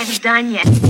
Покидаем 0.00 0.14
здание. 0.14 0.89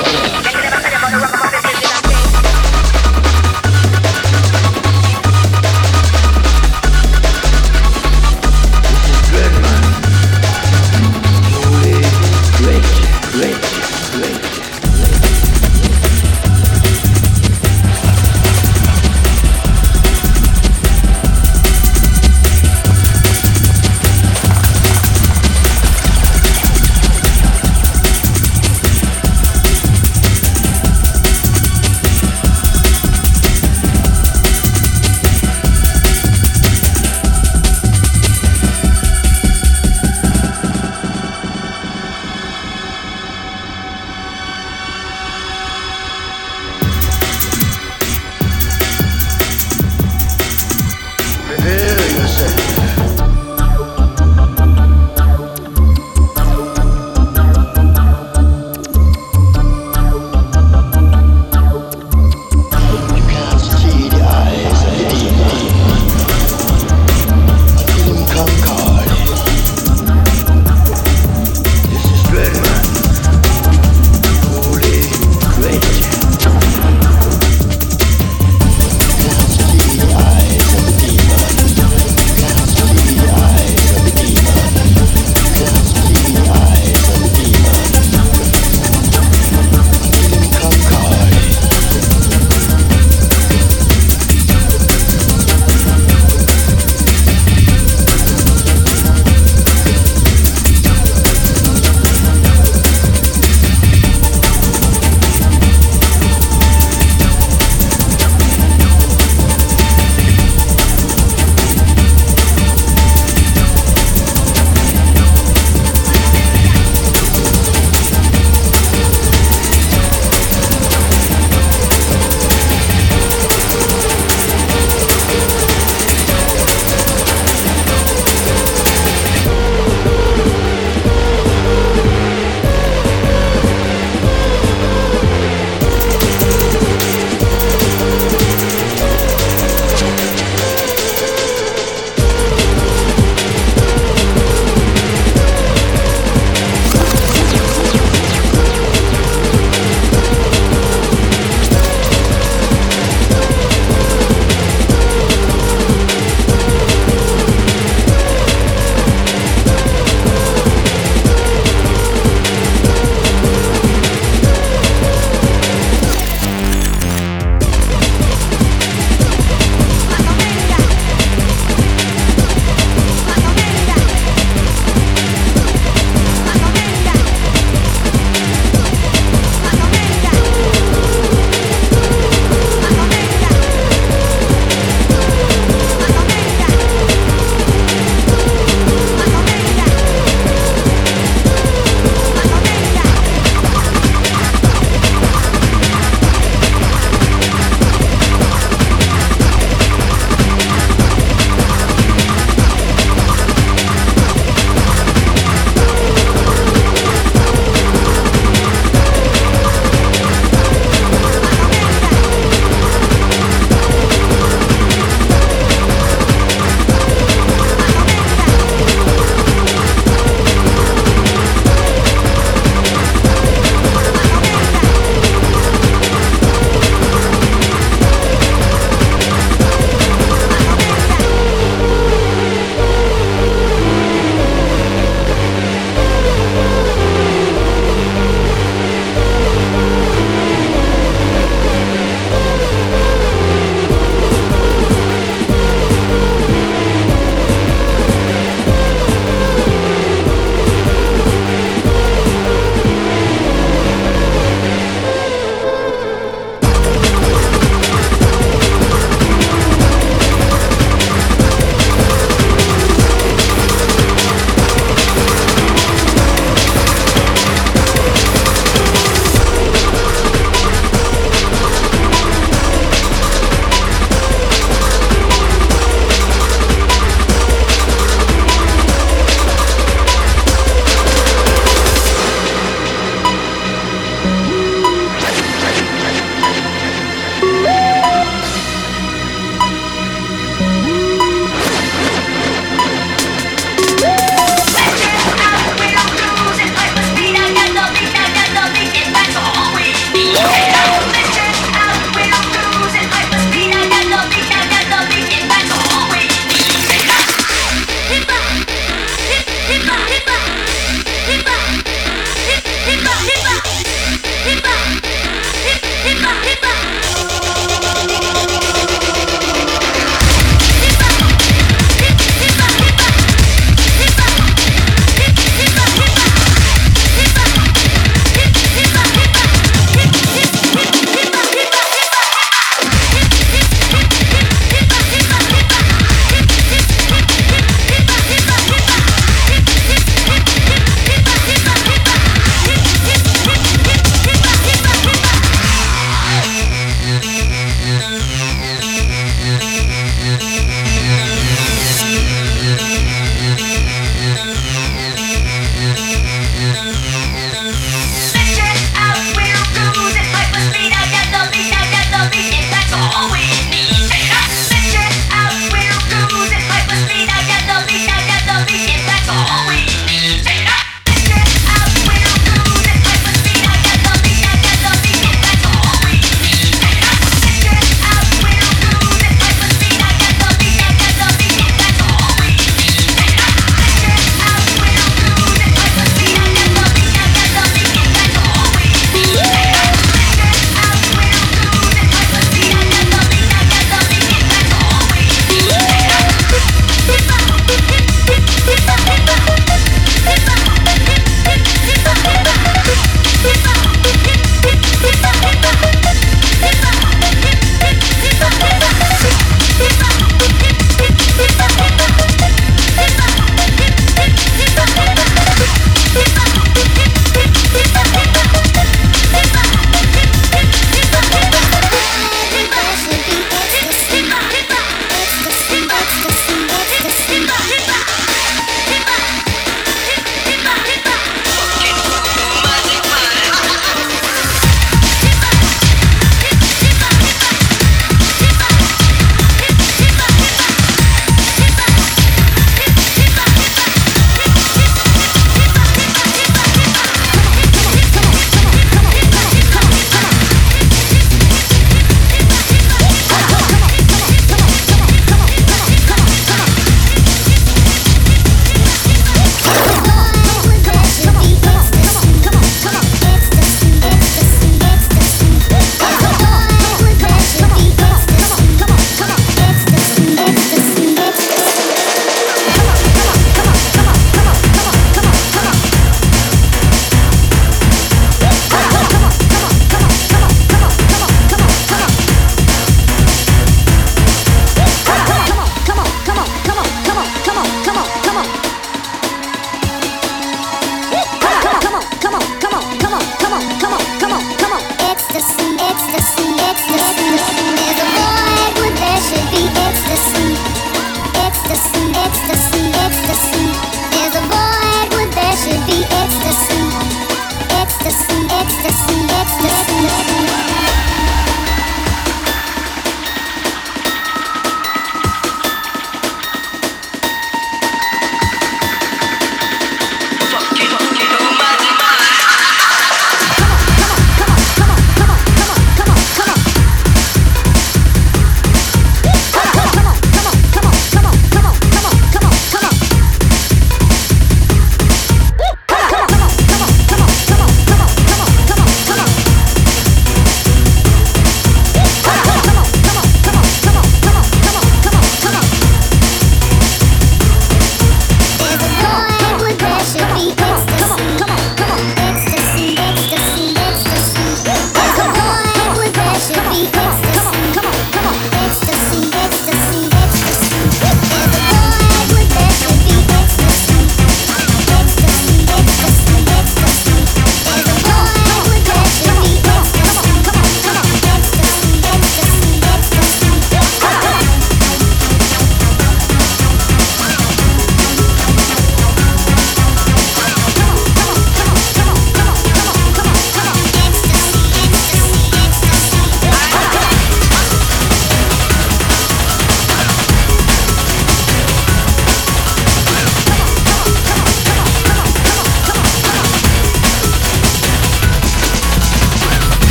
Thank 0.00 0.22
you. 0.22 0.27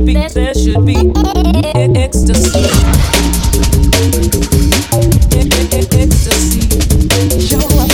should 0.00 0.06
be, 0.06 0.14
there 0.14 0.54
should 0.54 0.86
be 0.86 0.96
ecstasy. 2.00 2.60
Ecstasy. 5.92 6.60
I 7.46 7.54
like. 7.66 7.90